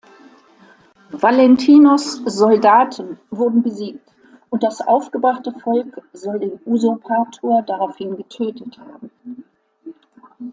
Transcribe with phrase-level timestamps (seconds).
[1.11, 4.11] Valentinos' Soldaten wurden besiegt,
[4.49, 9.23] und das aufgebrachte Volk soll den Usurpator daraufhin getötet haben.